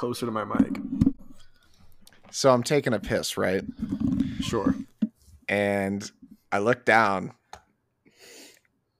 [0.00, 0.80] closer to my mic.
[2.30, 3.62] So I'm taking a piss, right?
[4.40, 4.74] Sure.
[5.46, 6.10] And
[6.50, 7.34] I look down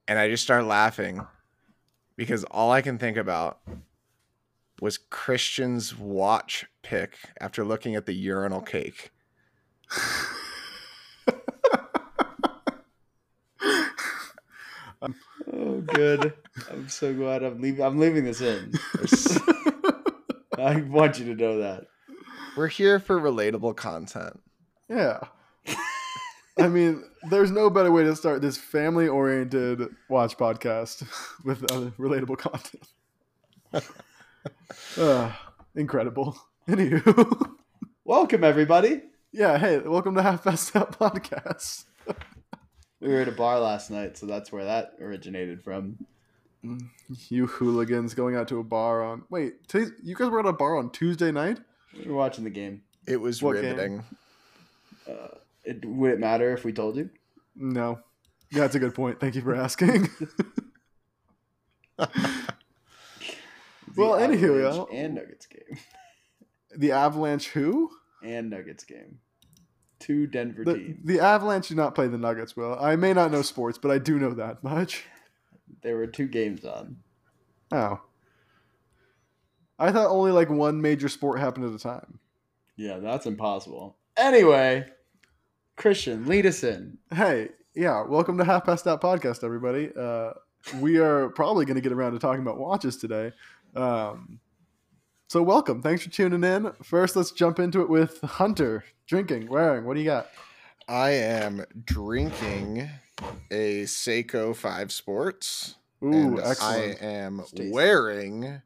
[0.07, 1.25] and I just start laughing
[2.17, 3.61] because all I can think about
[4.79, 9.09] was Christian's watch pick after looking at the urinal cake.
[15.53, 16.33] Oh, good.
[16.69, 17.83] I'm so glad I'm leaving.
[17.83, 18.71] I'm leaving this in.
[20.61, 21.87] I want you to know that.
[22.55, 24.39] We're here for relatable content.
[24.87, 25.19] Yeah.
[26.59, 31.03] I mean, there's no better way to start this family oriented watch podcast
[31.43, 32.87] with uh, relatable content.
[34.97, 35.31] uh,
[35.75, 36.37] incredible.
[36.67, 37.55] Anywho.
[38.05, 39.01] Welcome, everybody.
[39.31, 41.85] Yeah, hey, welcome to Half Past Out Podcast.
[42.99, 46.05] We were at a bar last night, so that's where that originated from.
[47.29, 49.23] You hooligans going out to a bar on.
[49.29, 51.59] Wait, today's, you guys were at a bar on Tuesday night?
[51.97, 52.83] We were watching the game.
[53.07, 54.03] It was What riveting.
[55.09, 55.27] Uh,
[55.63, 57.09] it, would it matter if we told you?
[57.55, 57.99] No.
[58.51, 59.19] Yeah, that's a good point.
[59.19, 60.09] Thank you for asking.
[63.97, 64.99] Well, anywho, Avalanche yeah.
[64.99, 65.77] and Nuggets game
[66.75, 67.91] the Avalanche who?
[68.23, 69.19] and Nuggets game.
[69.99, 70.99] Two Denver The, teams.
[71.03, 72.77] the Avalanche do not play the Nuggets well.
[72.79, 75.03] I may not know sports, but I do know that much.
[75.81, 76.97] There were two games on.
[77.71, 78.01] Oh.
[79.79, 82.19] I thought only like one major sport happened at a time.
[82.75, 83.97] Yeah, that's impossible.
[84.15, 84.85] Anyway,
[85.75, 86.99] Christian, lead us in.
[87.13, 89.89] Hey, yeah, welcome to Half Past Out Podcast, everybody.
[89.97, 90.33] Uh,
[90.79, 93.31] we are probably going to get around to talking about watches today.
[93.75, 94.39] Um,
[95.29, 95.81] so, welcome.
[95.81, 96.71] Thanks for tuning in.
[96.83, 99.85] First, let's jump into it with Hunter drinking, wearing.
[99.85, 100.27] What do you got?
[100.87, 102.89] I am drinking
[103.49, 105.75] a Seiko 5 Sports.
[106.03, 107.01] Ooh, and excellent.
[107.01, 107.71] I am tasty.
[107.71, 108.61] wearing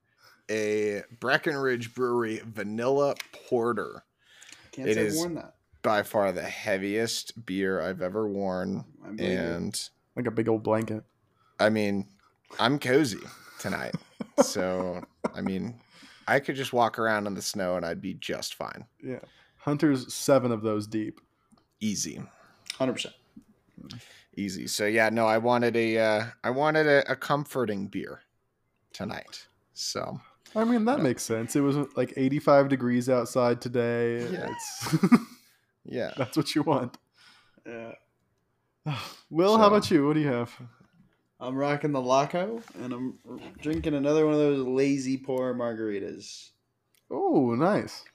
[0.49, 3.15] a Breckenridge Brewery Vanilla
[3.49, 4.03] Porter.
[4.71, 5.55] Can't It say I've worn that.
[5.81, 8.85] By far the heaviest beer I've ever worn.
[9.05, 9.39] I believe.
[9.39, 11.03] And like a big old blanket.
[11.59, 12.07] I mean,
[12.59, 13.19] I'm cozy
[13.59, 13.95] tonight.
[14.41, 15.03] so,
[15.33, 15.79] I mean,
[16.27, 18.85] I could just walk around in the snow and I'd be just fine.
[19.03, 19.19] Yeah.
[19.57, 21.19] Hunter's seven of those deep.
[21.79, 22.21] Easy.
[22.79, 23.11] 100%.
[24.37, 24.67] Easy.
[24.67, 28.21] So yeah, no, I wanted a uh I wanted a, a comforting beer
[28.93, 29.47] tonight.
[29.73, 30.19] So
[30.55, 31.03] I mean, that Yeah.
[31.03, 31.55] makes sense.
[31.55, 34.19] It was like 85 degrees outside today.
[34.31, 34.49] Yeah.
[34.51, 34.95] It's
[35.85, 36.11] yeah.
[36.17, 36.97] that's what you want.
[37.65, 37.93] Yeah.
[39.29, 40.05] Will, how about you?
[40.07, 40.51] What do you have?
[41.39, 43.19] I'm rocking the Laco, and I'm
[43.61, 46.51] drinking another one of those lazy pour margaritas.
[47.11, 48.05] Oh, nice.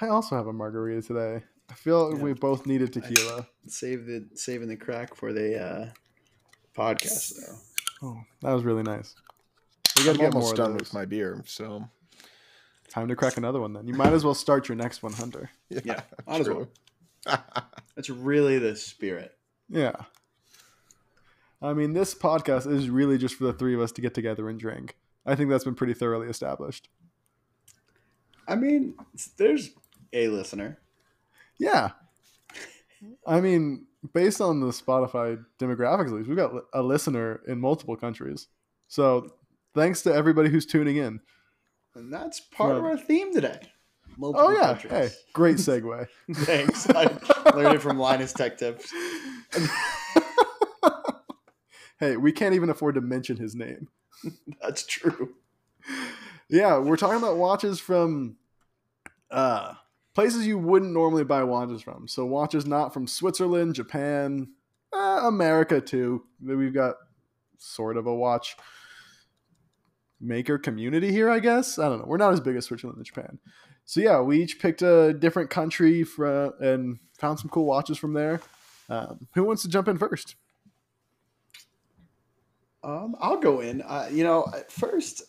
[0.00, 1.44] I also have a margarita today.
[1.72, 2.22] I feel Yeah.
[2.22, 3.48] we both needed tequila.
[3.66, 5.88] Save the saving the crack for the uh,
[6.76, 7.32] podcast
[8.00, 8.08] though.
[8.08, 9.14] Oh, that was really nice.
[9.96, 11.42] We got I'm to get more almost of done with my beer.
[11.46, 11.88] So
[12.90, 13.86] Time to crack another one then.
[13.88, 15.48] You might as well start your next one, Hunter.
[15.70, 16.68] Yeah, might as true.
[17.96, 19.32] It's really the spirit.
[19.70, 19.92] Yeah.
[21.62, 24.46] I mean, this podcast is really just for the three of us to get together
[24.50, 24.96] and drink.
[25.24, 26.88] I think that's been pretty thoroughly established.
[28.46, 28.94] I mean,
[29.38, 29.70] there's
[30.12, 30.78] a listener.
[31.58, 31.90] Yeah.
[33.26, 37.96] I mean, based on the Spotify demographics, at least, we've got a listener in multiple
[37.96, 38.48] countries.
[38.88, 39.28] So
[39.74, 41.20] thanks to everybody who's tuning in.
[41.94, 43.60] And that's part of our theme today.
[44.16, 44.66] Multiple Oh, yeah.
[44.74, 44.92] countries.
[44.92, 46.06] Hey, great segue.
[46.34, 46.88] Thanks.
[46.90, 47.04] I
[47.54, 48.92] learned it from Linus Tech Tips.
[51.98, 53.88] hey, we can't even afford to mention his name.
[54.62, 55.34] That's true.
[56.48, 58.36] Yeah, we're talking about watches from
[59.30, 59.74] uh,
[60.14, 62.08] places you wouldn't normally buy watches from.
[62.08, 64.48] So watches not from Switzerland, Japan,
[64.92, 66.24] uh, America too.
[66.40, 66.96] We've got
[67.58, 68.56] sort of a watch
[70.20, 71.78] maker community here, I guess.
[71.78, 72.04] I don't know.
[72.06, 73.38] We're not as big as Switzerland and Japan.
[73.84, 78.12] So yeah, we each picked a different country from and found some cool watches from
[78.12, 78.40] there.
[78.88, 80.36] Um, who wants to jump in first?
[82.84, 83.82] Um, I'll go in.
[83.82, 85.22] Uh, you know, first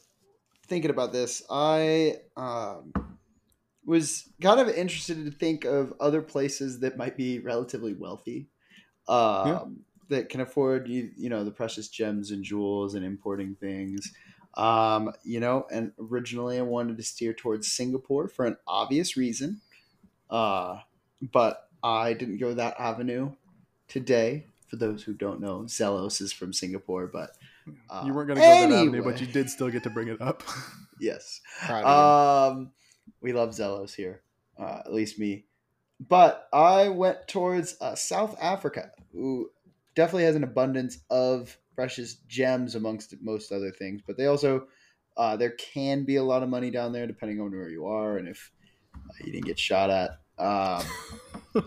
[0.67, 2.93] thinking about this, I um,
[3.85, 8.47] was kind of interested to think of other places that might be relatively wealthy,
[9.07, 9.63] um, Yeah.
[10.09, 14.13] that can afford you, you know, the precious gems and jewels and importing things.
[14.55, 19.61] Um, you know, and originally I wanted to steer towards Singapore for an obvious reason,
[20.29, 20.79] uh,
[21.21, 23.31] but I didn't go that avenue
[23.87, 24.47] today.
[24.69, 27.31] For those who don't know, Zelos is from Singapore, but
[27.91, 30.07] uh, you weren't going to go that avenue, but you did still get to bring
[30.07, 30.43] it up.
[30.99, 31.41] Yes.
[31.69, 32.71] Um,
[33.21, 34.23] we love Zelos here,
[34.59, 35.45] uh, at least me.
[35.99, 39.49] But I went towards uh, South Africa, who
[39.95, 44.01] definitely has an abundance of precious gems amongst most other things.
[44.05, 44.67] But they also
[45.15, 48.17] Uh, there can be a lot of money down there depending on where you are
[48.17, 48.51] and if
[48.95, 50.09] uh, you didn't get shot at.
[50.39, 50.83] Um,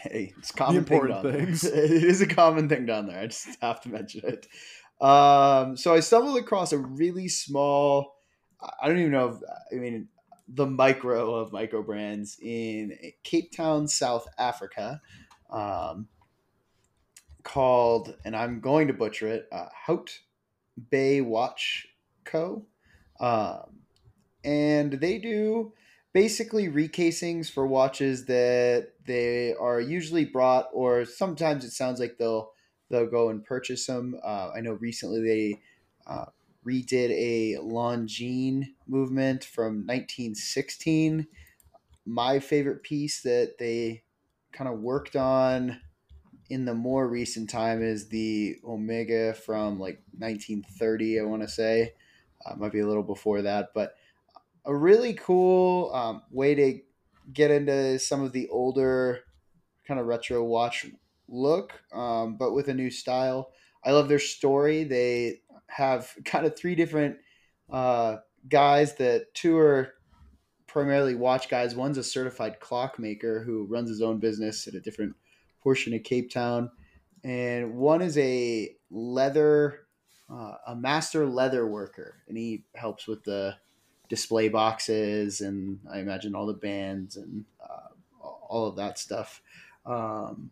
[0.00, 1.60] hey, it's common thing down things.
[1.60, 1.84] there.
[1.84, 3.20] It is a common thing down there.
[3.20, 4.46] I just have to mention it.
[5.04, 8.16] Um, so I stumbled across a really small.
[8.80, 9.28] I don't even know.
[9.28, 9.36] If,
[9.70, 10.08] I mean,
[10.48, 15.00] the micro of micro brands in Cape Town, South Africa,
[15.50, 16.08] um,
[17.42, 20.18] called, and I'm going to butcher it, uh, Hout
[20.90, 21.86] Bay Watch
[22.24, 22.66] Co.
[23.18, 23.80] Um,
[24.44, 25.72] and they do
[26.12, 32.52] basically recasings for watches that they are usually brought, or sometimes it sounds like they'll
[32.88, 34.16] they'll go and purchase them.
[34.24, 35.60] Uh, I know recently they
[36.06, 36.26] uh,
[36.66, 41.28] redid a Longines movement from 1916.
[42.04, 44.04] My favorite piece that they
[44.52, 45.80] kind of worked on
[46.48, 51.94] in the more recent time is the Omega from like 1930, I want to say.
[52.44, 53.96] Uh, might be a little before that, but
[54.64, 56.80] a really cool um, way to
[57.32, 59.24] get into some of the older
[59.86, 60.86] kind of retro watch
[61.28, 63.52] look, um, but with a new style.
[63.84, 64.84] I love their story.
[64.84, 67.16] They have kind of three different
[67.70, 68.16] uh,
[68.48, 69.94] guys that two are
[70.66, 71.74] primarily watch guys.
[71.74, 75.14] One's a certified clockmaker who runs his own business at a different
[75.62, 76.70] portion of Cape Town,
[77.24, 79.86] and one is a leather,
[80.30, 83.56] uh, a master leather worker, and he helps with the
[84.08, 87.88] display boxes and I imagine all the bands and uh,
[88.22, 89.42] all of that stuff.
[89.84, 90.50] Um,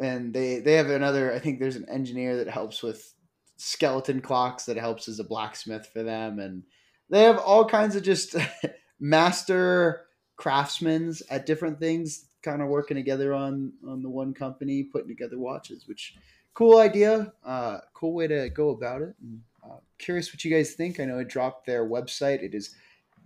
[0.00, 1.32] and they they have another.
[1.32, 3.14] I think there's an engineer that helps with
[3.56, 6.62] skeleton clocks that helps as a blacksmith for them, and
[7.10, 8.36] they have all kinds of just
[9.00, 10.06] master
[10.36, 15.38] craftsmen at different things, kind of working together on on the one company, putting together
[15.38, 15.86] watches.
[15.86, 16.14] Which
[16.54, 19.14] cool idea, uh, cool way to go about it.
[19.22, 21.00] And, uh, curious what you guys think.
[21.00, 22.42] I know I dropped their website.
[22.42, 22.74] It is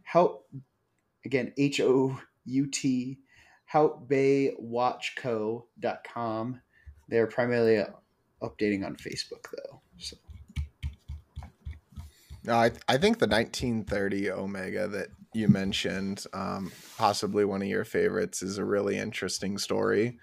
[0.04, 0.40] how
[1.25, 3.19] again H O U T
[3.72, 6.60] houtbaywatchco.com.
[7.08, 7.86] They're primarily uh,
[8.42, 9.80] updating on Facebook though.
[12.48, 17.84] No, I, I think the 1930 Omega that you mentioned, um, possibly one of your
[17.84, 20.18] favorites, is a really interesting story.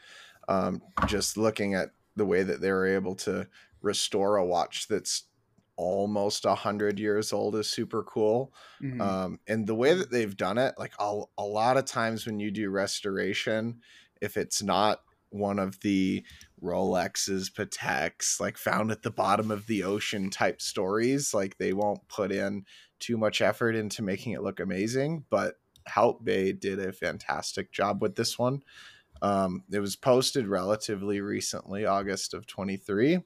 [0.50, 3.48] Um, just looking at the way that they were able to
[3.80, 5.26] restore a watch that's
[5.76, 8.56] almost 100 years old is super cool.
[8.82, 9.00] mhm.
[9.00, 12.40] Um, and the way that they've done it, like a, a lot of times when
[12.40, 13.82] you do restoration,
[14.20, 16.26] if it's not one of the
[16.66, 22.08] Rolexes, Pateks, like found at the bottom of the ocean type stories, like they won't
[22.08, 22.66] put in
[23.00, 25.26] too much effort into making it look amazing.
[25.30, 25.56] But
[25.88, 28.64] Hout Bay did a fantastic job with this one.
[29.22, 33.22] Um, it was posted relatively recently, August of 23.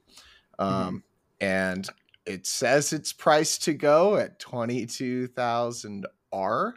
[0.58, 1.04] Um,
[1.40, 1.88] And
[2.26, 6.74] it says it's priced to go at 22,000 R.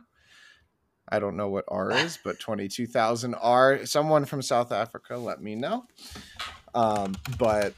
[1.14, 3.86] I don't know what R is, but 22,000 R.
[3.86, 5.86] Someone from South Africa, let me know.
[6.74, 7.76] Um, but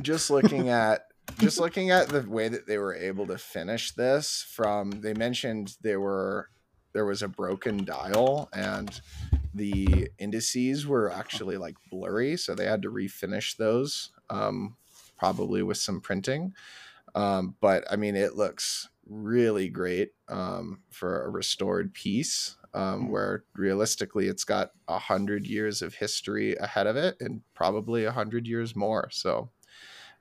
[0.00, 1.06] just looking at
[1.38, 5.76] just looking at the way that they were able to finish this from they mentioned
[5.82, 6.48] there were
[6.92, 9.00] there was a broken dial and
[9.54, 14.76] the indices were actually like blurry so they had to refinish those um,
[15.16, 16.52] probably with some printing
[17.14, 23.10] um, but i mean it looks really great um, for a restored piece um, mm.
[23.10, 28.12] where realistically it's got a hundred years of history ahead of it and probably a
[28.12, 29.08] hundred years more.
[29.10, 29.50] So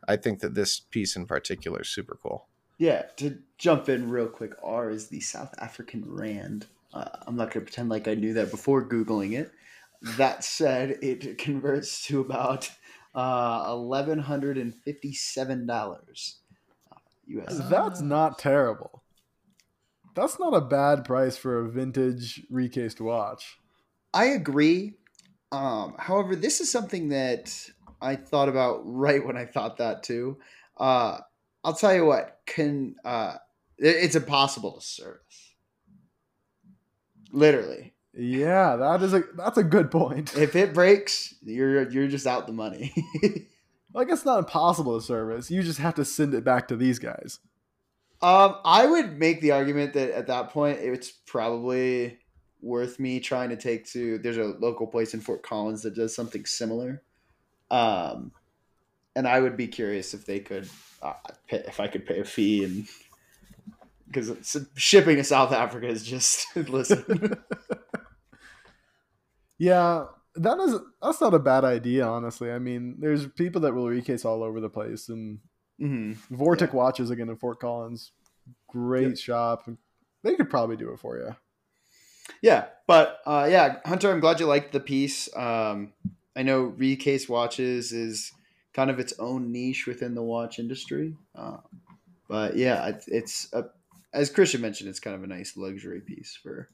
[0.08, 2.48] I think that this piece in particular is super cool.
[2.78, 6.66] Yeah, to jump in real quick, R is the South African Rand.
[6.94, 9.52] Uh, I'm not going to pretend like I knew that before Googling it.
[10.18, 12.70] That said, it converts to about
[13.16, 16.34] uh, $1,157.
[17.28, 17.60] US.
[17.70, 18.36] That's not ah.
[18.38, 19.04] terrible.
[20.16, 23.58] That's not a bad price for a vintage recased watch.
[24.14, 24.94] I agree.
[25.52, 27.56] Um, however, this is something that
[28.02, 30.38] I thought about right when I thought that too.
[30.78, 31.20] Uh,
[31.64, 33.36] I'll tell you what can uh,
[33.78, 35.56] it's impossible to service.
[37.32, 37.94] Literally.
[38.16, 40.38] Yeah, that is a that's a good point.
[40.38, 42.94] If it breaks, you're you're just out the money.
[43.94, 45.52] Like it's not impossible to service.
[45.52, 47.40] You just have to send it back to these guys.
[48.22, 52.20] um, I would make the argument that at that point it's probably
[52.62, 54.18] worth me trying to take to.
[54.18, 57.04] There's a local place in Fort Collins that does something similar.
[57.70, 58.32] Um,
[59.16, 60.68] and I would be curious if they could,
[61.02, 61.14] uh,
[61.48, 62.88] pay, if I could pay a fee and
[64.08, 67.38] because shipping to South Africa is just listen.
[69.58, 72.52] Yeah, that is that's not a bad idea, honestly.
[72.52, 75.40] I mean, there's people that will recase all over the place, and
[75.80, 78.12] hmm Vortic watches again in Fort Collins.
[78.68, 79.18] great Yep.
[79.18, 79.70] shop.
[80.24, 81.36] They could probably do it for you.
[82.42, 85.34] Yeah, but uh, yeah, Hunter, I'm glad you liked the piece.
[85.36, 85.94] Um,
[86.36, 88.32] I know recase watches is
[88.74, 91.58] kind of its own niche within the watch industry, uh,
[92.28, 93.66] but yeah, it- it's a,
[94.14, 96.70] as Christian mentioned, it's kind of a nice luxury piece for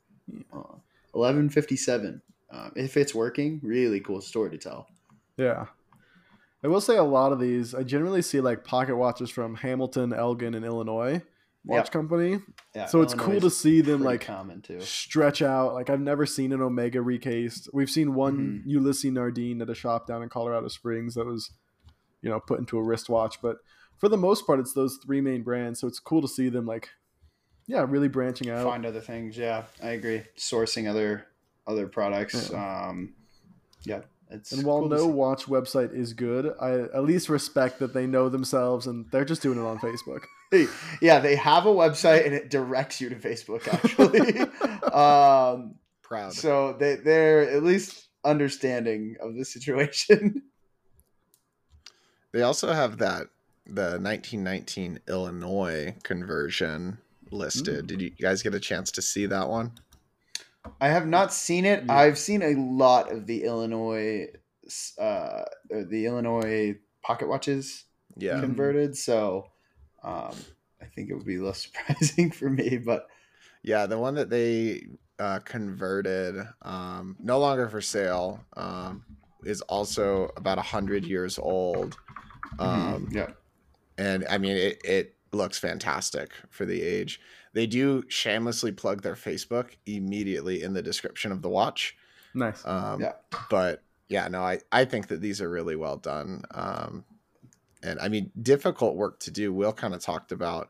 [0.53, 0.75] uh,
[1.13, 2.21] eleven fifty seven.
[2.51, 4.87] Um, if it's working, really cool story to tell.
[5.37, 5.67] Yeah.
[6.63, 10.11] I will say a lot of these, I generally see like pocket watches from Hamilton,
[10.13, 11.21] Elgin, and Illinois
[11.63, 11.91] watch Yep.
[11.91, 12.39] company.
[12.75, 14.79] Yeah, So it's cool to see them like common too.
[14.81, 15.73] stretch out.
[15.73, 17.69] Like I've never seen an Omega recased.
[17.73, 18.69] We've seen one Mm-hmm.
[18.69, 21.51] Ulysses Nardin at a shop down in Colorado Springs that was,
[22.21, 23.41] you know, put into a wristwatch.
[23.41, 23.57] But
[23.97, 25.79] for the most part, it's those three main brands.
[25.79, 26.89] So it's cool to see them like,
[27.67, 28.63] yeah, really branching out.
[28.65, 29.37] Find other things.
[29.37, 30.23] Yeah, I agree.
[30.37, 31.25] Sourcing other
[31.67, 32.53] other products.
[32.53, 33.13] Um,
[33.83, 37.93] yeah, it's And while cool no watch website is good, I at least respect that
[37.93, 40.23] they know themselves and they're just doing it on Facebook.
[41.01, 44.39] yeah, they have a website and it directs you to Facebook actually.
[44.93, 46.33] um, Proud.
[46.33, 50.43] so they they're at least understanding of the situation.
[52.31, 53.29] They also have that
[53.65, 56.99] the 1919 Illinois conversion
[57.31, 57.85] listed.
[57.85, 57.87] Mm.
[57.87, 59.71] Did you guys get a chance to see that one?
[60.81, 61.85] I have not seen it.
[61.85, 61.95] Yeah.
[61.95, 64.27] I've seen a lot of the Illinois,
[64.97, 67.85] uh, the Illinois pocket watches
[68.17, 68.39] Yeah.
[68.39, 68.97] converted.
[68.97, 69.51] So
[70.03, 70.35] um,
[70.81, 72.77] I think it would be less surprising for me.
[72.77, 73.07] But
[73.63, 74.87] Yeah, the one that they
[75.17, 79.03] uh, converted, um, no longer for sale, um,
[79.43, 81.97] is also about a hundred years old.
[82.57, 83.31] Um, yeah,
[83.97, 87.19] and I mean, it, it looks fantastic for the age.
[87.53, 91.97] They do shamelessly plug their Facebook immediately in the description of the watch.
[92.33, 92.65] Nice.
[92.65, 93.13] Um, Yeah.
[93.49, 96.43] But yeah, no, I, I think that these are really well done.
[96.51, 97.05] Um,
[97.83, 99.53] and I mean, difficult work to do.
[99.53, 100.69] Will kind of talked about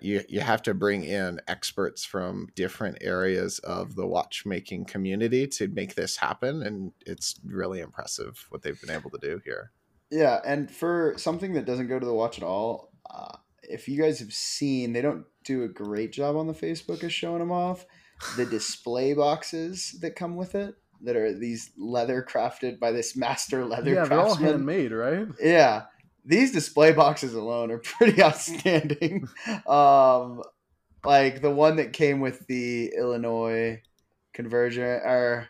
[0.00, 5.68] you, you have to bring in experts from different areas of the watchmaking community to
[5.68, 6.62] make this happen.
[6.62, 9.70] And it's really impressive what they've been able to do here.
[10.10, 10.40] yeah.
[10.44, 13.36] And for something that doesn't go to the watch at all, uh,
[13.68, 17.12] if you guys have seen, they don't do a great job on the Facebook of
[17.12, 17.86] showing them off.
[18.36, 23.64] The display boxes that come with it, that are these leather crafted by this master
[23.64, 25.28] leather yeah, they're all handmade, right?
[25.40, 25.84] Yeah,
[26.24, 29.28] these display boxes alone are pretty outstanding.
[29.66, 30.42] um,
[31.04, 33.80] like the one that came with the Illinois
[34.34, 35.48] conversion, or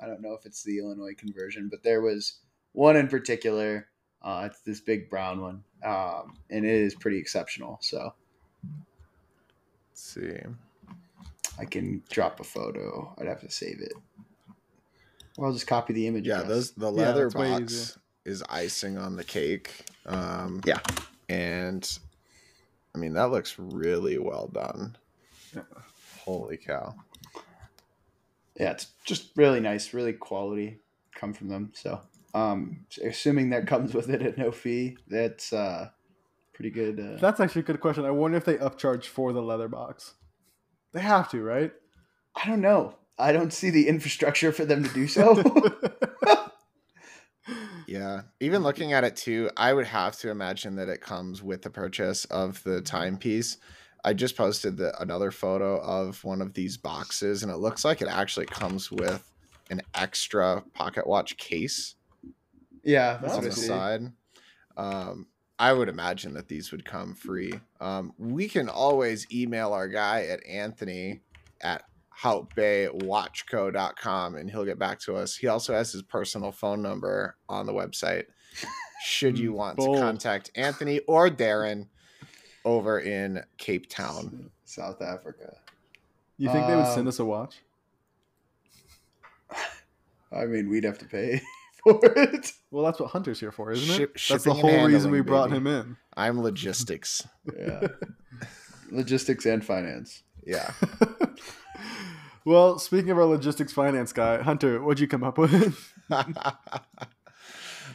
[0.00, 2.38] I don't know if it's the Illinois conversion, but there was
[2.72, 3.87] one in particular.
[4.22, 7.78] Uh, it's this big brown one, um, and it is pretty exceptional.
[7.80, 8.12] So
[9.90, 10.36] Let's see.
[11.58, 13.14] I can drop a photo.
[13.18, 13.92] I'd have to save it.
[15.36, 16.26] Or I'll just copy the image.
[16.26, 19.72] Yeah, those the leather that's way box is icing on the cake.
[20.06, 20.80] Um, Yeah.
[21.28, 21.98] and
[22.94, 24.96] I mean that looks really well done.
[25.54, 25.62] Yeah.
[26.24, 26.94] Holy cow!
[28.58, 30.80] yeah, it's just really nice, really quality
[31.14, 31.72] come from them.
[31.74, 32.00] So,
[32.34, 35.90] um, assuming that comes with it at no fee, that's uh,
[36.54, 36.98] pretty good.
[37.00, 38.04] Uh, That's actually a good question.
[38.04, 40.14] I wonder if they upcharge for the leather box.
[40.92, 41.72] They have to, right?
[42.34, 42.96] I don't know.
[43.18, 45.42] I don't see the infrastructure for them to do so.
[47.88, 51.62] Yeah, even looking at it too, I would have to imagine that it comes with
[51.62, 53.56] the purchase of the timepiece.
[54.04, 58.02] I just posted the, another photo of one of these boxes, and it looks like
[58.02, 59.32] it actually comes with
[59.70, 61.94] an extra pocket watch case.
[62.88, 64.12] Yeah, that's on the side.
[64.76, 65.26] Um,
[65.58, 67.52] I would imagine that these would come free.
[67.80, 71.20] Um, we can always email our guy at Anthony
[71.60, 71.82] at
[72.22, 75.34] houtbaywatchco.com and he'll get back to us.
[75.36, 78.26] He also has his personal phone number on the website.
[79.04, 79.96] Should you want Bold.
[79.96, 81.88] to contact Anthony or Darren
[82.64, 84.50] over in Cape Town.
[84.64, 85.56] South Africa.
[86.36, 87.56] You think they would Um, send us a watch?
[90.32, 91.40] I mean, we'd have to pay
[91.94, 92.52] for it.
[92.70, 93.96] Well, that's what Hunter's here for, isn't it?
[94.18, 95.58] Ship- that's the whole reason we brought baby.
[95.58, 95.96] him in.
[96.16, 97.26] I'm logistics.
[97.56, 97.86] Yeah,
[98.90, 100.22] logistics and finance.
[100.46, 100.72] Yeah.
[102.44, 105.92] well, speaking of our logistics finance guy, Hunter, what'd you come up with?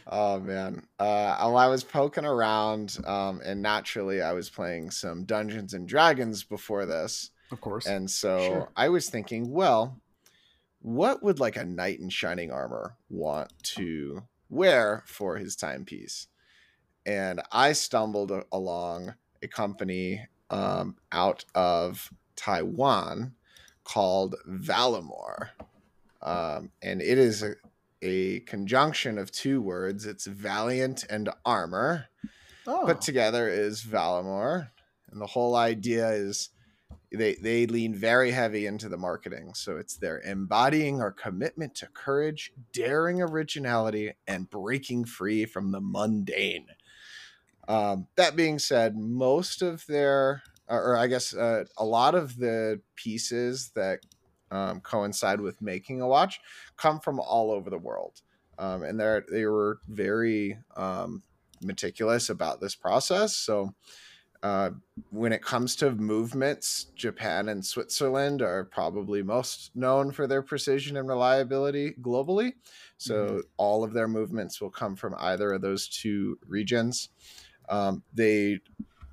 [0.08, 5.24] oh man uh well, i was poking around um and naturally i was playing some
[5.24, 7.86] dungeons and dragons before this of course.
[7.86, 8.70] and so Sure.
[8.76, 9.98] i was thinking well
[10.84, 16.28] what would like a knight in shining armor want to wear for his timepiece
[17.06, 23.34] and i stumbled a- along a company um out of taiwan
[23.86, 25.50] called Valimor
[26.22, 27.56] um, and it is a,
[28.02, 30.06] a conjunction of two words.
[30.06, 32.06] It's valiant and armor.
[32.66, 34.70] oh, Put together is Valimor.
[35.12, 36.48] and the whole idea is
[37.13, 39.53] they they lean very heavy into the marketing.
[39.53, 45.82] So it's their embodying our commitment to courage, daring originality, and breaking free from the
[45.82, 46.67] mundane.
[47.67, 52.82] Um, that being said, most of their, or I guess uh, a lot of the
[52.96, 54.00] pieces that
[54.51, 56.39] um, coincide with making a watch
[56.77, 58.22] come from all over the world,
[58.58, 61.24] um, and they they were very um,
[61.62, 63.36] meticulous about this process.
[63.36, 63.74] So.
[64.44, 64.72] Uh,
[65.10, 70.98] when it comes to movements, Japan and Switzerland are probably most known for their precision
[70.98, 72.52] and reliability globally.
[72.98, 73.40] So mm-hmm.
[73.56, 77.08] all of their movements will come from either of those two regions.
[77.70, 78.60] Um, they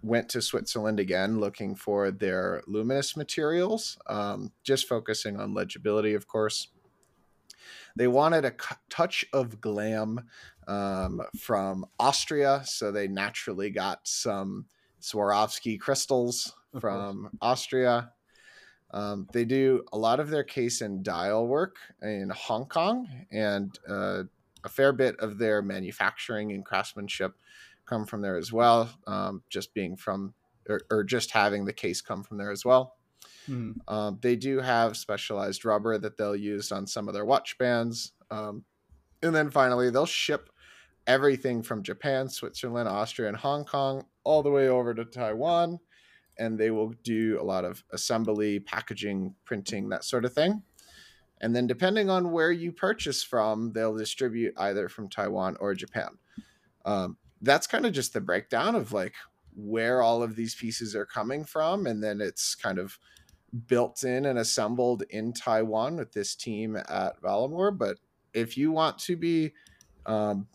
[0.03, 6.27] went to Switzerland again looking for their luminous materials, um, just focusing on legibility, of
[6.27, 6.69] course.
[7.95, 8.55] They wanted a
[8.89, 10.23] touch of glam
[10.67, 14.67] um, from Austria, so they naturally got some
[15.00, 18.12] Swarovski crystals from Austria.
[18.92, 23.78] Um, they do a lot of their case and dial work in Hong Kong, and
[23.88, 24.25] uh,
[24.64, 27.35] a fair bit of their manufacturing and craftsmanship
[27.87, 28.90] come from there as well.
[29.07, 30.35] Um, just being from
[30.69, 32.97] or, or, just having the case come from there as well.
[33.49, 33.76] Mm.
[33.88, 38.12] Um, they do have specialized rubber that they'll use on some of their watch bands.
[38.30, 38.64] Um,
[39.23, 40.50] and then finally, they'll ship
[41.07, 45.79] everything from Japan, Switzerland, Austria, and Hong Kong all the way over to Taiwan.
[46.39, 50.62] And they will do a lot of assembly, packaging, printing, that sort of thing.
[51.43, 56.19] And then, depending on where you purchase from, they'll distribute either from Taiwan or Japan.
[56.85, 59.15] Um, that's kind of just the breakdown of like
[59.55, 62.99] where all of these pieces are coming from and then it's kind of
[63.67, 67.99] built in and assembled in Taiwan with this team at Valimor but
[68.33, 69.53] if you want to be
[70.07, 70.47] um,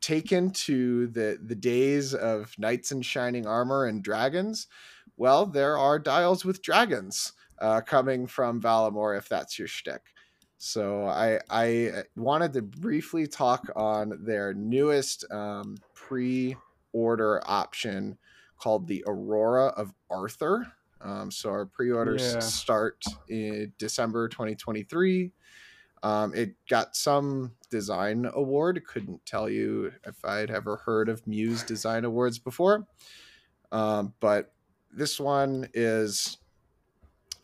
[0.00, 4.66] taken to the the days of knights in shining armor and dragons
[5.16, 10.02] well there are dials with dragons uh, coming from Valimor if that's your shtick.
[10.58, 18.18] So I I wanted to briefly talk on their newest um, pre-order option
[18.58, 20.66] called the Aurora of Arthur.
[21.00, 22.40] Um, so our pre-orders yeah.
[22.40, 25.32] start in December 2023.
[26.02, 28.82] Um, it got some design award.
[28.86, 32.86] Couldn't tell you if I'd ever heard of Muse Design Awards before,
[33.70, 34.52] um, but
[34.92, 36.38] this one is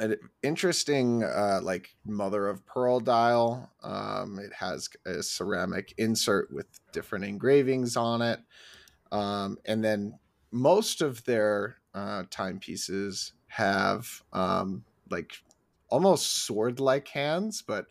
[0.00, 3.70] an interesting uh, like mother of pearl dial.
[3.82, 8.40] Um, it has a ceramic insert with different engravings on it,
[9.12, 10.18] um, and then
[10.50, 15.32] most of their uh, timepieces have um, like
[15.88, 17.86] almost sword-like hands, but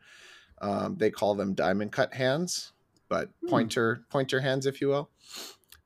[0.62, 2.74] um, they call them diamond cut hands,
[3.10, 3.50] but hmm.
[3.50, 5.10] pointer pointer hands, if you will.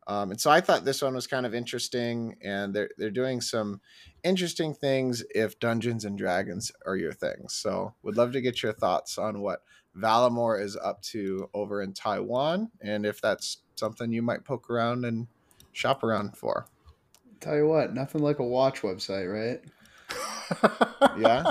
[0.07, 3.41] Um, and so I thought this one was kind of interesting, and they're they're doing
[3.41, 3.81] some
[4.23, 7.47] interesting things if Dungeons and Dragons are your thing.
[7.49, 9.61] So would love to get your thoughts on what
[9.95, 15.05] Valimor is up to over in Taiwan, and if that's something you might poke around
[15.05, 15.27] and
[15.71, 16.65] shop around for.
[17.39, 19.61] Tell you what, nothing like a watch website, right?
[21.17, 21.43] yeah.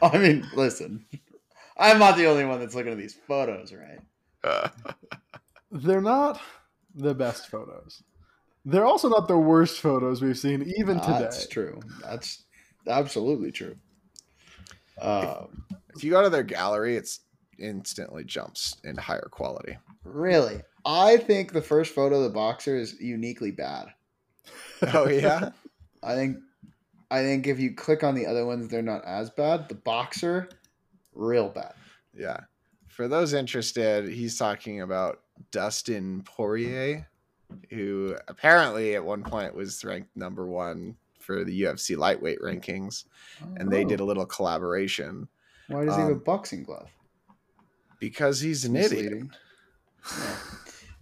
[0.02, 1.04] I mean, listen,
[1.78, 4.00] I'm not the only one that's looking at these photos, right?
[5.70, 6.40] They're not
[6.94, 8.02] the best photos.
[8.64, 11.20] They're also not the worst photos we've seen even today.
[11.20, 11.80] That's true.
[12.02, 12.44] That's
[12.86, 13.76] absolutely true.
[15.00, 17.20] Um, if, if you go to their gallery, it's
[17.58, 19.78] instantly jumps into higher quality.
[20.04, 20.60] Really?
[20.84, 23.88] I think the first photo of the boxer is uniquely bad.
[24.94, 25.50] Oh yeah?
[26.02, 26.38] I think
[27.10, 29.68] I think if you click on the other ones, they're not as bad.
[29.68, 30.48] The boxer,
[31.18, 31.74] real bad.
[32.14, 32.40] Yeah.
[32.88, 37.06] For those interested, he's talking about Dustin Poirier
[37.70, 43.04] who apparently at one point was ranked number one for the UFC lightweight rankings,
[43.42, 43.48] oh.
[43.56, 44.06] and they did a oh.
[44.06, 45.28] little collaboration.
[45.68, 46.90] Why does um, he have a um, boxing glove?
[48.00, 49.24] Because he's an idiot.
[50.18, 50.36] Yeah.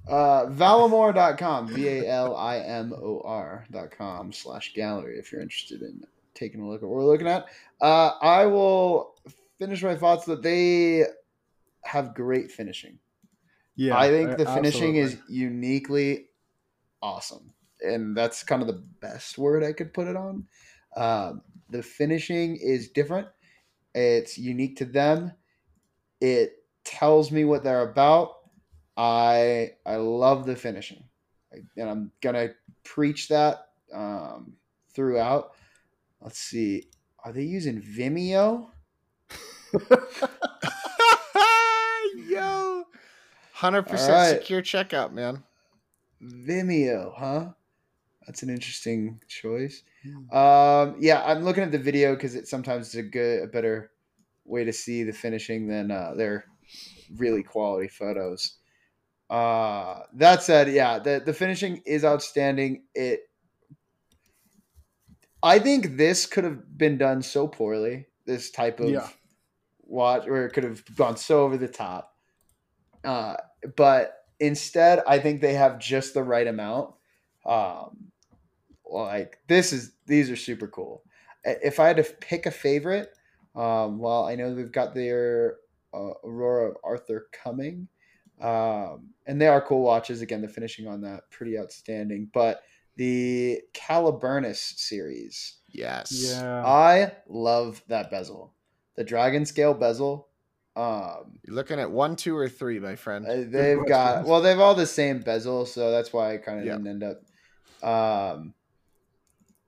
[0.08, 6.00] Uh, Valimor.com, V A L I M O R.com slash gallery if you're interested in
[6.32, 7.46] taking a look at what we're looking at.
[7.80, 9.15] Uh, I will
[9.58, 11.04] finish my thoughts that they
[11.84, 12.98] have great finishing.
[13.76, 15.00] Yeah, I think the finishing absolutely.
[15.00, 16.26] is uniquely
[17.02, 17.52] awesome.
[17.80, 20.44] And that's kind of the best word I could put it on.
[20.96, 23.28] Um, the finishing is different,
[23.94, 25.32] it's unique to them.
[26.20, 26.52] It
[26.84, 28.36] tells me what they're about.
[28.96, 31.04] I I love the finishing,
[31.76, 32.50] and I'm gonna
[32.82, 34.54] preach that um,
[34.94, 35.52] throughout.
[36.22, 36.84] Let's see,
[37.24, 38.68] are they using Vimeo?
[42.28, 42.84] Yo,
[43.52, 45.42] hundred percent secure checkout, man.
[46.22, 47.50] Vimeo, huh?
[48.26, 49.82] That's an interesting choice.
[50.02, 50.36] Hmm.
[50.36, 53.92] Um, yeah, I'm looking at the video because it sometimes is a good, a better
[54.44, 56.46] way to see the finishing than uh, their
[57.16, 58.56] really quality photos.
[59.28, 62.84] Uh, that said, yeah, the the finishing is outstanding.
[62.94, 63.20] It,
[65.42, 68.06] I think this could have been done so poorly.
[68.24, 69.08] This type of Yeah.
[69.86, 72.14] Watch, or it could have gone so over the top.
[73.04, 73.36] Uh,
[73.76, 76.94] but instead, I think they have just the right amount.
[77.44, 78.10] Um,
[78.84, 81.02] like this is these are super cool.
[81.44, 83.10] If I had to pick a favorite,
[83.54, 85.56] um, well, I know they've got their
[85.94, 87.88] uh, Aurora of Arthur coming,
[88.40, 90.20] um, and they are cool watches.
[90.20, 92.28] Again, the finishing on that pretty outstanding.
[92.32, 92.62] But
[92.96, 96.32] the Caliburnus series, Yes.
[96.32, 96.64] Yeah.
[96.64, 98.54] I love that bezel,
[98.96, 100.28] the dragon scale bezel.
[100.74, 103.26] Um, You're looking at one, two, or three, my friend.
[103.26, 106.66] uh, they've got well, they've all the same bezel, so that's why I kind of
[106.66, 106.72] Yeah.
[106.76, 107.22] didn't end up.
[107.82, 108.54] Um,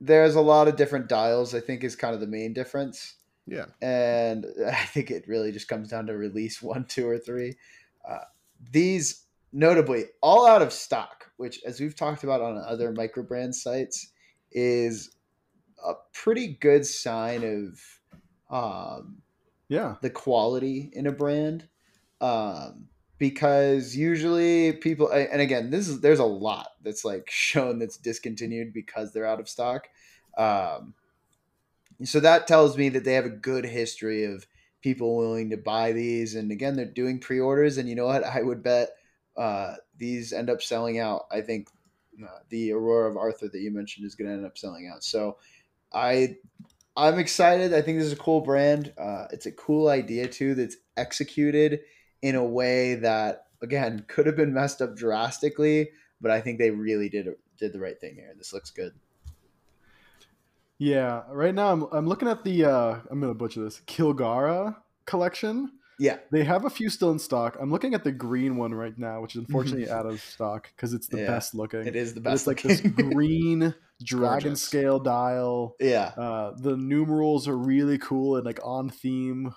[0.00, 1.54] there's a lot of different dials.
[1.54, 3.14] I think is kind of the main difference,
[3.46, 3.66] yeah.
[3.80, 7.54] and I think it really just comes down to release one, two, or three.
[8.08, 8.18] Uh,
[8.70, 14.12] these notably all out of stock, which, as we've talked about on other microbrand sites,
[14.52, 15.16] is
[15.86, 17.78] a pretty good sign of
[18.50, 19.22] um,
[19.68, 19.96] yeah.
[20.00, 21.68] the quality in a brand
[22.20, 27.96] um, because usually people and again this is there's a lot that's like shown that's
[27.96, 29.88] discontinued because they're out of stock.
[30.37, 30.94] Um,
[32.04, 34.46] so that tells me that they have a good history of
[34.80, 36.34] people willing to buy these.
[36.34, 37.78] And again they're doing pre-orders.
[37.78, 38.24] And you know what?
[38.24, 38.90] I would bet
[39.37, 41.26] uh, these end up selling out.
[41.30, 41.68] I think
[42.22, 45.04] uh, the aurora of arthur that you mentioned is going to end up selling out.
[45.04, 45.38] So
[45.92, 46.37] i
[46.98, 50.54] i'm excited i think this is a cool brand uh, it's a cool idea too
[50.54, 51.80] that's executed
[52.20, 55.88] in a way that again could have been messed up drastically
[56.20, 58.92] but i think they really did did the right thing here this looks good
[60.78, 61.22] Yeah.
[61.30, 65.72] Right now, I'm, I'm looking at the, uh, I'm to butcher this, Kilgara collection.
[65.98, 67.56] Yeah They have a few still in stock.
[67.61, 70.92] I'm looking at the green one right now, which is unfortunately out of stock because
[70.94, 71.18] it's the.
[71.20, 71.87] Yeah, best looking.
[71.87, 72.80] it is the best It's like this
[73.12, 75.74] green dragon scale dial.
[75.80, 79.52] yeah Uh, the numerals are really cool and like on theme.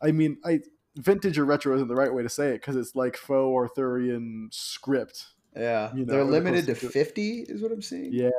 [0.00, 0.60] I mean, I
[0.96, 4.48] vintage or retro isn't the right way to say it because it's like faux Arthurian
[4.52, 5.26] script.
[5.56, 8.30] yeah You know, they're limited to to- 50 is what i'm seeing Yeah.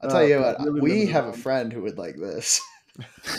[0.00, 2.60] i'll tell Uh, you what really we have a friend who would like this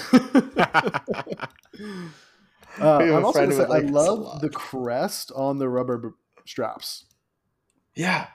[2.80, 5.68] Uh, We have a I'm also gonna say like I love the crest on the
[5.70, 6.10] rubber b-
[6.46, 7.06] straps.
[7.96, 8.28] yeah.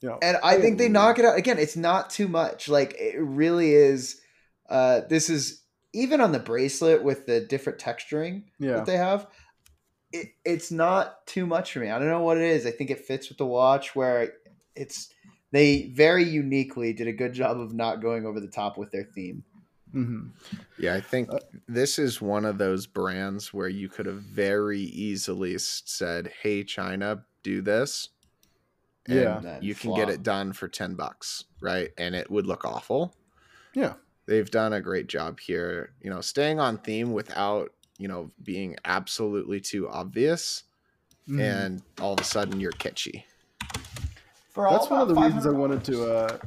[0.00, 1.36] You know, and i think they knock it out.
[1.36, 2.68] Again it's not too much.
[2.68, 4.20] Like it really is
[4.70, 5.62] uh this is
[5.92, 9.26] even on the bracelet with the different texturing yeah, that they have
[10.12, 11.90] it, it's not too much for me.
[11.90, 12.64] I don't know what it is.
[12.64, 14.34] I think it fits with the watch where
[14.76, 15.12] it's
[15.50, 19.04] they very uniquely did a good job of not going over the top with their
[19.14, 19.42] theme
[19.92, 20.28] hmm
[20.78, 24.80] Yeah, I think Uh, this is one of those brands where you could have very
[24.80, 28.10] easily said, "Hey, China, do this."
[29.06, 29.58] and Yeah.
[29.60, 31.90] You can get it done for 10 bucks, right?
[31.96, 33.16] And it would look awful.
[33.74, 33.94] Yeah.
[34.26, 38.76] They've done a great job here, you know, staying on theme without, you know, being
[38.84, 40.64] absolutely too obvious
[41.26, 41.40] Mhm.
[41.40, 43.24] and all of a sudden you're catchy.
[44.50, 46.04] For That's one of the reasons I wanted to.
[46.12, 46.38] Uh,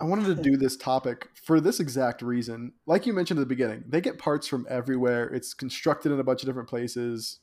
[0.00, 2.72] I wanted to do this topic for this exact reason.
[2.86, 5.28] Like you mentioned at the beginning, they get parts from everywhere.
[5.28, 7.40] It's constructed in a bunch of different places.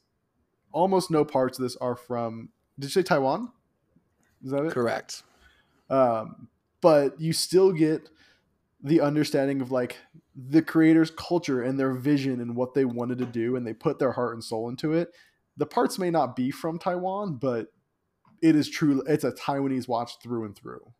[0.72, 2.50] Almost no parts of this are from.
[2.80, 3.52] Did you say Taiwan?
[4.43, 4.72] Is that it?
[4.74, 5.24] Correct.
[5.89, 6.48] um,
[6.82, 8.10] but you still get
[8.84, 9.98] the understanding of like
[10.36, 13.98] the creator's culture and their vision and what they wanted to do and they put
[13.98, 15.10] their heart and soul into it
[15.58, 17.67] the parts may not be from taiwan but
[18.43, 20.93] it is true it's a taiwanese watch through and through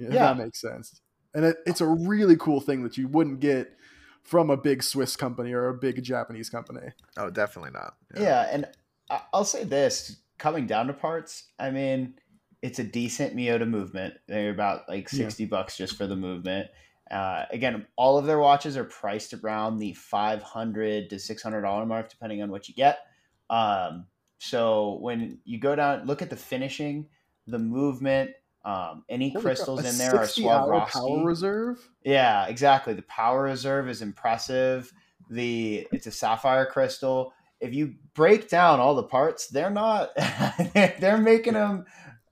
[0.00, 0.32] Yeah.
[0.34, 1.00] that makes sense
[1.34, 3.76] and it, it's a really cool thing that you wouldn't get
[4.24, 7.94] from a big swiss company or a big japanese company Oh, definitely not.
[8.16, 8.66] Yeah, and
[9.10, 12.14] I- I'll say this: coming down to parts, I mean,
[12.62, 14.14] it's a decent Miyota movement.
[14.28, 15.24] They're about like Yeah.
[15.24, 16.68] sixty bucks just for the movement.
[17.10, 21.62] Uh, again, all of their watches are priced around the five hundred to six hundred
[21.62, 23.00] dollar mark, depending on what you get.
[23.50, 24.06] Um,
[24.38, 27.08] so when you go down, look at the finishing,
[27.46, 28.30] the movement,
[28.64, 32.92] um, any Holy crystals a in there are 60 hour power reserve Yeah, exactly.
[32.92, 34.92] The power reserve is impressive.
[35.30, 37.32] The it's a sapphire crystal.
[37.60, 40.10] If you break down all the parts, they're not.
[40.74, 41.84] they're making them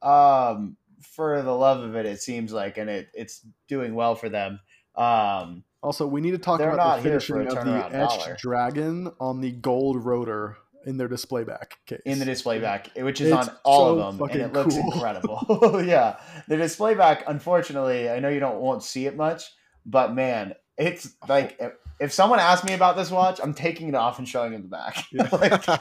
[0.03, 2.07] um, for the love of it.
[2.07, 4.61] It seems like, and it it's doing well for them.
[4.97, 8.37] Um, Also, we need to talk about the finishing of the etched dollar.
[8.39, 10.59] dragon on the gold rotor
[10.89, 12.01] in their display back case.
[12.05, 14.75] in the display back, which is It's on all so of them, and it looks
[14.75, 14.93] cool.
[14.93, 15.83] incredible.
[15.85, 16.17] yeah,
[16.49, 17.25] the display back.
[17.27, 19.45] Unfortunately, I know you don't won't see it much,
[19.87, 23.95] but man, it's like if, if someone asked me about this watch, I'm taking it
[23.95, 25.05] off and showing them the back.
[25.13, 25.29] Yeah.
[25.33, 25.81] like,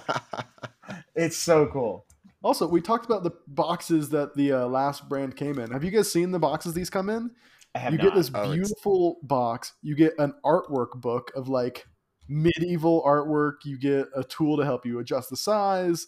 [1.16, 2.06] it's so cool.
[2.44, 5.72] Also, we talked about the boxes that the uh, last brand came in.
[5.72, 7.32] Have you guys seen the boxes these come in?
[7.76, 8.06] I have you not.
[8.06, 9.74] get this Oh, it's- beautiful box.
[9.82, 11.86] You get an artwork book of like
[12.28, 13.66] medieval artwork.
[13.66, 16.08] You get a tool to help you adjust the size.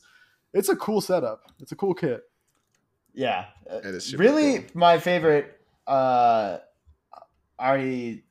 [0.54, 1.44] It's a cool setup.
[1.60, 2.24] It's a cool kit.
[3.14, 4.68] Yeah, It is really cool.
[4.76, 5.60] my favorite.
[5.88, 6.60] Uh,
[7.58, 8.24] I already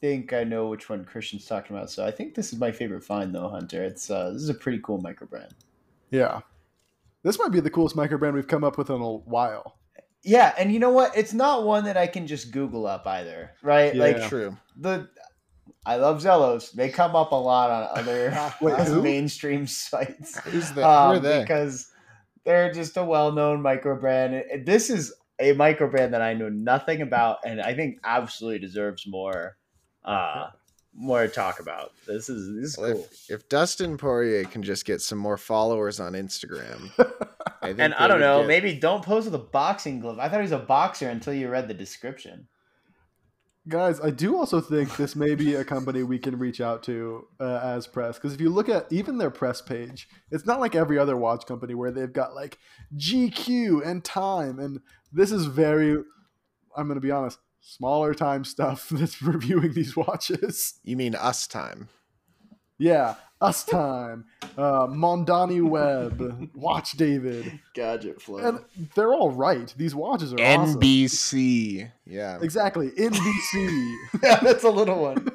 [0.00, 3.04] think I know which one Christian's talking about, so I think this is my favorite
[3.04, 3.82] find though, Hunter.
[3.82, 5.54] It's uh, this is a pretty cool micro brand.
[6.10, 6.40] Yeah.
[7.22, 9.78] This might be the coolest micro brand we've come up with in a while.
[10.24, 11.16] Yeah, and you know what?
[11.16, 13.94] It's not one that I can just Google up either, right?
[13.94, 14.02] Yeah.
[14.02, 14.56] Like True.
[14.76, 15.08] the
[15.84, 16.72] I love Zelos.
[16.72, 18.30] They come up a lot on other
[19.02, 20.38] mainstream sites.
[20.40, 20.84] Who's that?
[20.88, 21.40] um, Who are they?
[21.40, 21.88] because
[22.44, 24.64] they're just a well-known micro brand.
[24.64, 29.06] This is a micro brand that I know nothing about, and I think absolutely deserves
[29.08, 29.56] more,
[30.04, 30.48] uh,
[30.94, 31.92] more talk about.
[32.06, 33.08] This is this is Well, cool.
[33.10, 36.90] if, if Dustin Poirier can just get some more followers on Instagram,
[37.62, 40.18] I think And I don't know, get- maybe don't pose with a boxing glove.
[40.20, 42.46] I thought he was a boxer until you read the description.
[43.68, 47.28] Guys, I do also think this may be a company we can reach out to
[47.38, 50.74] uh, as press because if you look at even their press page, it's not like
[50.74, 52.58] every other watch company where they've got like
[52.96, 54.80] GQ and Time, and
[55.12, 55.92] this is very,
[56.76, 60.80] I'm going to be honest, smaller time stuff that's reviewing these watches.
[60.82, 61.88] You mean us time?
[62.78, 64.24] Yeah, Us Time,
[64.56, 68.38] uh, Mondani Web, Watch David, Gadget flow.
[68.38, 68.60] and
[68.94, 69.74] they're all right.
[69.76, 70.80] These watches are awesome.
[70.80, 71.90] NBC.
[72.06, 72.38] Yeah.
[72.40, 73.94] Exactly, NBC.
[74.22, 75.26] yeah, that's a little one.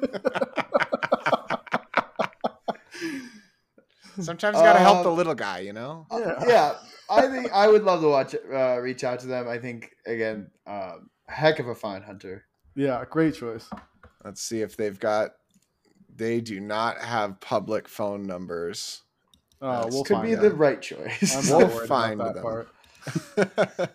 [4.20, 6.06] Sometimes you gotta help the Um, little guy, you know.
[6.10, 6.44] Yeah.
[6.46, 6.74] yeah,
[7.08, 9.46] I think I would love to watch uh, reach out to them.
[9.48, 12.44] I think again, um, heck of a fine hunter.
[12.74, 13.68] yeah, great choice.
[14.24, 15.30] Let's see if they've got.
[16.18, 19.02] They do not have public phone numbers.
[19.62, 20.42] Uh, This we'll Could find be out.
[20.42, 21.50] the right choice.
[21.52, 22.42] I'm We'll find that them.
[22.42, 22.68] part.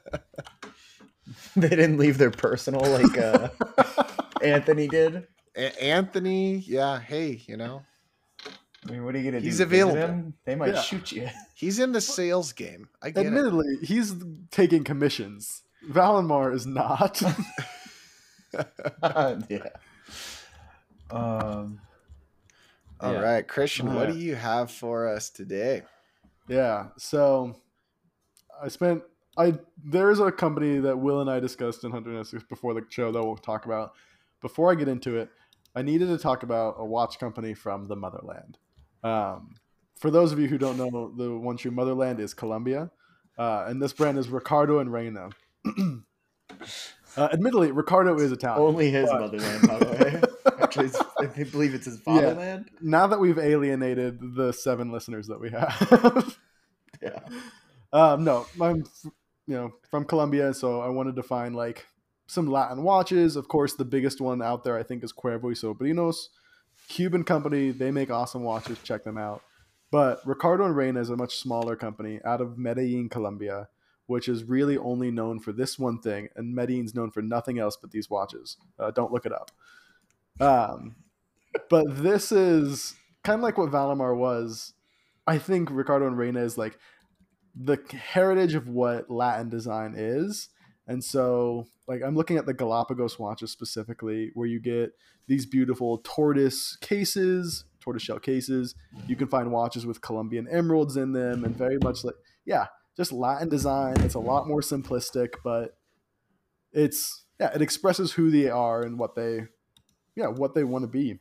[1.56, 3.50] they didn't leave their personal like uh,
[4.42, 5.28] Anthony did.
[5.56, 7.84] A- Anthony, yeah, hey, you know,
[8.88, 9.46] I mean, what are you gonna do?
[9.46, 9.98] He's available.
[9.98, 10.34] him?
[10.46, 10.82] They might Yeah.
[10.82, 11.30] shoot you.
[11.54, 12.90] he's in the sales game.
[13.02, 13.28] I get it.
[13.28, 14.16] Admittedly, he's
[14.52, 15.64] taking commissions.
[15.90, 17.22] Valimor is not.
[19.50, 19.68] yeah.
[21.12, 21.80] Um.
[23.04, 23.42] All right, Yeah.
[23.42, 25.84] Christian, what do you have for us today?
[26.48, 26.88] yeah.
[26.98, 27.56] So
[28.62, 29.04] I spent
[29.38, 33.12] I there's a company that Will and I discussed in Hunter Essex before the show
[33.12, 33.94] that we'll talk about.
[34.42, 35.30] Before I get into it,
[35.76, 38.58] I needed to talk about a watch company from the motherland.
[39.04, 39.56] Um,
[40.00, 42.92] for those of you who don't know, the one true motherland is Colombia,
[43.38, 45.30] uh, and this brand is Ricardo and Reina.
[47.18, 48.62] uh, admittedly, Ricardo is Italian.
[48.68, 50.22] Only his But- motherland, by the way.
[50.62, 51.02] Actually, it's,
[51.36, 52.70] I believe it's his fatherland.
[52.82, 56.38] now that we've alienated the seven listeners that we have,
[57.02, 57.20] Yeah.
[57.92, 58.86] um, no, I'm
[59.48, 61.88] you know from Colombia, so I wanted to find like
[62.28, 63.36] some Latin watches.
[63.36, 66.28] Of course, the biggest one out there I think is Cuervo y Sobrinos,
[66.88, 67.72] Cuban company.
[67.72, 68.78] They make awesome watches.
[68.84, 69.42] Check them out.
[69.92, 73.68] But Ricardo and Reina is a much smaller company out of Medellin, Colombia,
[74.08, 77.78] which is really only known for this one thing, and Medellin's known for nothing else
[77.80, 78.58] but these watches.
[78.80, 79.52] Uh, don't look it up.
[80.40, 80.96] Um,
[81.70, 84.74] but this is kind of like what Valimor was.
[85.26, 86.78] I think Ricardo and Reina is like
[87.56, 90.50] the heritage of what Latin design is.
[90.86, 94.92] And so, like, I'm looking at the Galapagos watches specifically, where you get
[95.28, 98.76] these beautiful tortoise cases, tortoise shell cases.
[99.08, 102.66] You can find watches with Colombian emeralds in them, and very much like, yeah,
[102.98, 103.96] just Latin design.
[104.02, 105.78] It's a lot more simplistic, but
[106.74, 109.46] it's, yeah, it expresses who they are and what they,
[110.18, 111.20] yeah, what they want to be.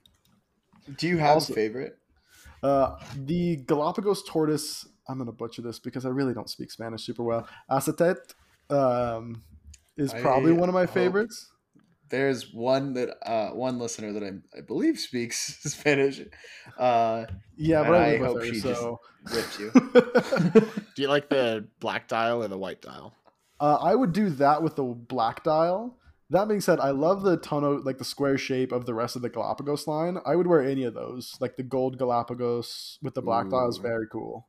[0.97, 1.99] Do you have Also- a favorite?
[2.62, 4.87] Uh, the Galapagos tortoise.
[5.09, 7.49] I'm gonna butcher this because I really don't speak Spanish super well.
[7.68, 8.18] Acetet
[8.71, 9.42] um,
[9.97, 11.49] is probably I one of my hope- favorites.
[12.09, 16.21] There's one that uh, one listener that I, I believe speaks Spanish.
[16.79, 17.25] Uh,
[17.57, 19.01] Yeah, but I I hope her, she so
[19.33, 19.71] rips you.
[20.95, 23.14] Do you like the black dial or the white dial?
[23.61, 25.97] uh, I would do that with the black dial.
[26.33, 29.23] That being said, I love the tono, like the square shape of the rest of
[29.23, 30.16] the Galapagos line.
[30.25, 33.77] I would wear any of those, like the gold Galapagos with the black dial is
[33.77, 34.49] very cool.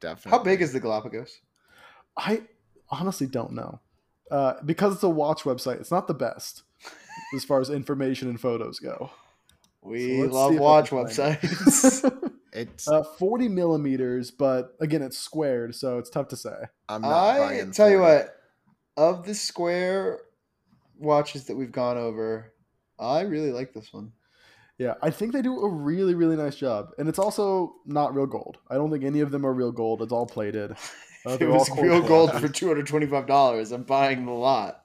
[0.00, 0.30] Definitely.
[0.38, 1.38] How big is the Galapagos?
[2.16, 2.42] I
[2.88, 3.80] honestly don't know.
[4.30, 6.62] Uh, because it's a watch website, it's not the best
[7.36, 9.10] as far as information and photos go.
[9.82, 12.10] We let's love watch websites.
[12.56, 16.54] It's Uh, 40 millimeters, but again, it's squared, so it's tough to say.
[16.88, 17.72] I'm not I buying.
[17.72, 18.12] tell you 40.
[18.14, 18.36] what,
[18.96, 20.20] of the square
[20.98, 22.52] watches that we've gone over,
[22.98, 24.12] I really like this one.
[24.78, 28.26] Yeah, I think they do a really, really nice job, and it's also not real
[28.26, 28.58] gold.
[28.68, 30.02] I don't think any of them are real gold.
[30.02, 30.76] It's all plated.
[31.26, 34.84] Uh, it was real gold for two hundred twenty-five dollars, I'm buying the lot.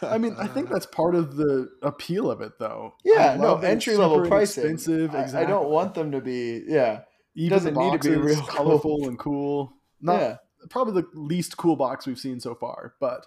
[0.00, 2.94] I mean, I think that's part of the appeal of it, though.
[3.04, 4.64] Yeah, no love that it's entry level pricing.
[4.64, 5.14] Expensive.
[5.14, 6.62] I- I, don't want them to be.
[6.66, 7.00] Yeah,
[7.34, 9.74] Even doesn't the need to be boxes, real colorful and cool.
[10.00, 10.36] Not yeah.
[10.70, 13.26] probably the least cool box we've seen so far, but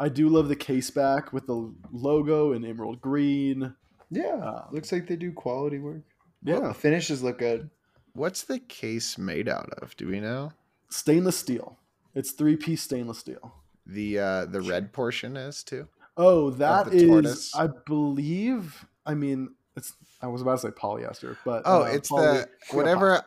[0.00, 3.74] I do love the case back with the logo in emerald green.
[4.10, 6.02] Yeah, Um, looks like they do quality work.
[6.42, 7.70] Yeah, the finishes look good.
[8.14, 9.94] What's the case made out of?
[9.96, 10.52] Do we know?
[10.88, 11.78] stainless steel.
[12.14, 13.54] It's three piece stainless steel.
[13.86, 15.86] The uh the red portion is too.
[16.16, 17.54] Oh, that is, tortoise.
[17.54, 18.84] I believe.
[19.06, 19.92] I mean, it's.
[20.22, 23.22] I was about to say polyester, but Oh, uh, it's poly- the whatever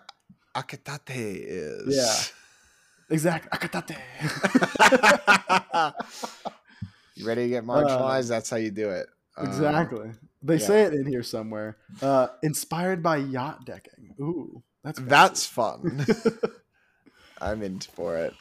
[0.55, 1.03] akatate
[1.45, 1.95] is.
[1.95, 2.15] Yeah.
[3.15, 3.97] exact akatate.
[7.15, 8.29] you ready to get marginalized?
[8.29, 9.07] That's how you do it.
[9.37, 10.11] Um, exactly.
[10.41, 10.65] They yeah.
[10.65, 11.77] say it in here somewhere.
[12.01, 14.15] Uh, inspired by yacht decking.
[14.19, 16.05] Ooh, that's That's fun.
[17.41, 18.33] I'm in for it.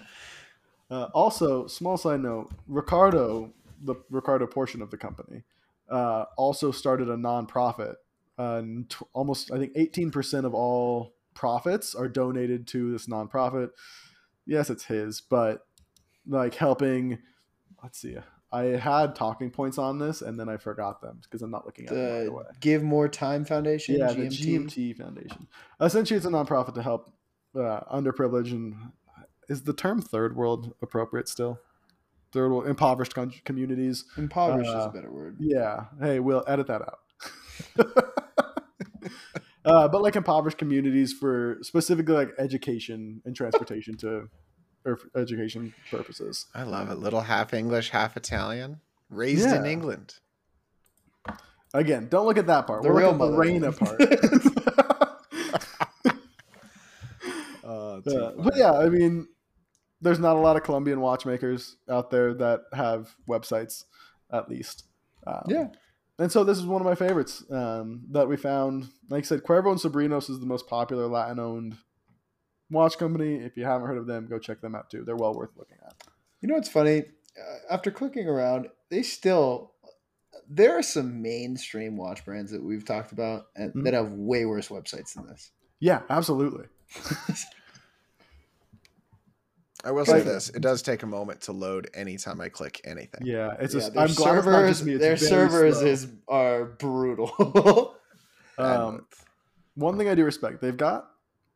[0.91, 5.43] Uh, also, small side note: Ricardo, the Ricardo portion of the company,
[5.91, 7.95] uh, also started a nonprofit.
[8.39, 13.07] Uh, and t- almost, I think, eighteen percent of all profits are donated to this
[13.07, 13.71] nonprofit.
[14.47, 15.67] Yes, it's his, but
[16.27, 17.19] like helping.
[17.83, 18.17] Let's see.
[18.53, 21.87] I had talking points on this, and then I forgot them because I'm not looking
[21.87, 22.45] at them right The away.
[22.61, 23.97] Give More Time Foundation.
[23.99, 24.17] Yeah, GMT.
[24.17, 25.47] the GMT Foundation.
[25.81, 27.13] Essentially, it's a nonprofit to help
[27.57, 28.75] uh, underprivileged and
[29.49, 31.59] is the term third world appropriate still?
[32.33, 34.05] Third world impoverished con- communities.
[34.17, 35.37] Impoverished is Uh, a better word.
[35.41, 35.85] Yeah.
[36.01, 36.99] Hey, we'll edit that out.
[39.65, 44.29] uh, but like impoverished communities for specifically like education and transportation to
[44.85, 46.47] or for education purposes.
[46.55, 46.97] I love it.
[46.97, 48.81] Little half English, half Italian.
[49.11, 50.15] Raised in England.
[51.75, 52.83] Again, don't look at that part.
[52.83, 54.01] The we'll real look at the Reina part.
[57.65, 59.29] Uh, Uh, but yeah, I mean,
[60.01, 63.85] there's not a lot of Colombian watchmakers out there that have websites,
[64.33, 64.85] at least.
[65.27, 65.67] Um, yeah.
[66.19, 68.89] And so this is one of my favorites um, that we found.
[69.09, 71.77] Like I said, Cuervo and Sobrinos is the most popular Latin-owned
[72.73, 73.37] watch company.
[73.37, 75.05] If you haven't heard of them, go check them out too.
[75.05, 75.95] They're well worth looking at.
[76.41, 77.05] You know what's funny?
[77.39, 79.73] Uh, after clicking around, they still
[80.49, 83.85] there are some mainstream watch brands that we've talked about and Mhm.
[83.85, 85.51] that have way worse websites than this.
[85.79, 86.67] Yeah, absolutely.
[89.85, 93.23] I will say this: it does take a moment to load anytime I click anything.
[93.27, 93.93] Yeah, it's Yeah, just.
[93.95, 94.93] their I'm glad it's not servers, just me.
[94.95, 95.87] It's their servers slow.
[95.87, 97.97] is are brutal.
[98.59, 99.07] Um,
[99.75, 101.11] one thing I do respect, they've got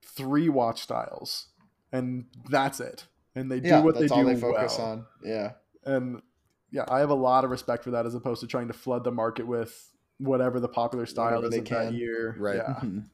[0.07, 1.49] three watch styles,
[1.92, 3.07] and that's it.
[3.35, 4.87] And they do yeah, what that's they all do they focus well.
[4.88, 5.07] on.
[5.23, 5.53] Yeah.
[5.85, 6.23] And
[6.71, 9.05] yeah, I have a lot of respect for that as opposed to trying to flood
[9.05, 11.95] the market with whatever the popular style Whatever is they of that can.
[11.95, 12.35] year.
[12.38, 12.57] Right.
[12.57, 12.75] Yeah.
[12.83, 13.05] Mhm.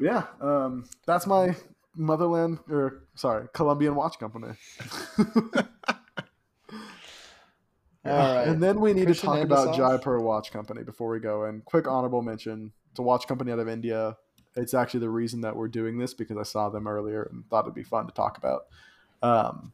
[0.00, 0.24] Yeah.
[0.40, 1.54] Um, that's my
[1.94, 4.54] motherland or sorry, Colombian watch company.
[8.04, 8.46] All right.
[8.46, 9.76] And then we need Christian, to talk about off?
[9.76, 11.44] Jaipur Watch Company before we go.
[11.44, 14.16] And quick honorable mention: it's a watch company out of India.
[14.56, 17.64] It's actually the reason that we're doing this because I saw them earlier and thought
[17.64, 18.62] it'd be fun to talk about.
[19.22, 19.72] Um,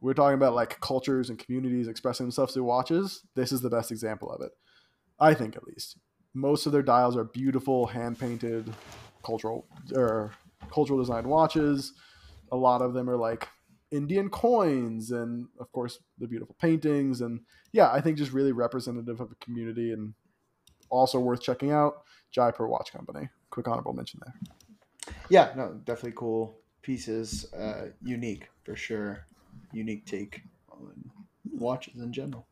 [0.00, 3.22] we're talking about like cultures and communities expressing themselves through watches.
[3.34, 4.52] This is the best example of it,
[5.18, 5.98] I think, at least.
[6.32, 8.72] Most of their dials are beautiful, hand painted,
[9.22, 10.32] cultural or
[10.72, 11.92] cultural designed watches.
[12.52, 13.48] A lot of them are like
[13.90, 17.40] Indian coins and of course the beautiful paintings and
[17.72, 20.14] yeah, I think just really representative of a community and
[20.88, 22.02] also worth checking out.
[22.30, 23.28] Jaipur Watch Company.
[23.50, 25.14] Quick honorable mention there.
[25.28, 27.52] Yeah, no, definitely cool pieces.
[27.52, 29.26] Uh, unique for sure.
[29.72, 31.10] Unique take on
[31.52, 32.46] watches in general.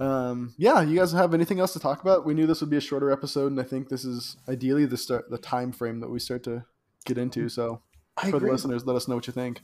[0.00, 2.24] Um, yeah, you guys have anything else to talk about?
[2.24, 4.96] We knew this would be a shorter episode, and I think this is ideally the
[4.96, 6.64] start, the time frame that we start to
[7.04, 7.48] get into.
[7.48, 7.82] So
[8.16, 8.48] I for agree.
[8.48, 9.60] the listeners, let us know what you think.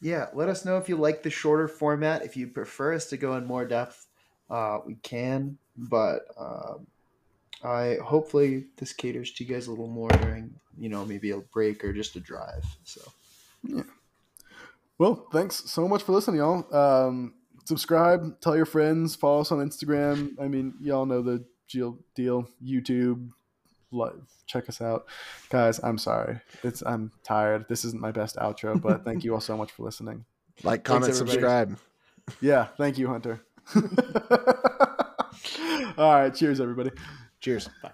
[0.00, 2.24] Yeah, let us know if you like the shorter format.
[2.24, 4.06] If you prefer us to go in more depth,
[4.50, 5.58] uh, we can.
[5.76, 6.86] But um,
[7.64, 11.38] I hopefully this caters to you guys a little more during, you know, maybe a
[11.38, 12.64] break or just a drive.
[12.84, 13.00] So
[13.66, 13.82] yeah.
[14.98, 16.72] Well, thanks so much for listening, y'all.
[16.74, 17.34] Um,
[17.64, 20.38] subscribe, tell your friends, follow us on Instagram.
[20.40, 21.98] I mean, y'all know the deal.
[22.14, 22.46] deal.
[22.62, 23.30] YouTube,
[23.90, 25.06] live, check us out,
[25.48, 25.80] guys.
[25.82, 27.66] I'm sorry, it's I'm tired.
[27.68, 30.24] This isn't my best outro, but thank you all so much for listening.
[30.62, 31.32] Like, comment, everybody.
[31.32, 31.78] subscribe.
[32.40, 33.40] Yeah, thank you, Hunter.
[35.98, 36.90] all right, cheers, everybody.
[37.44, 37.68] Cheers.
[37.82, 37.92] bye.